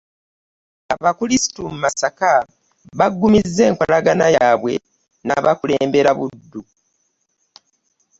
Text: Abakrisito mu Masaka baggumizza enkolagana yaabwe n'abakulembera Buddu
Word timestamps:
Abakrisito 0.93 1.59
mu 1.71 1.77
Masaka 1.83 2.31
baggumizza 2.99 3.61
enkolagana 3.69 4.25
yaabwe 4.35 4.73
n'abakulembera 5.25 6.11
Buddu 6.17 6.61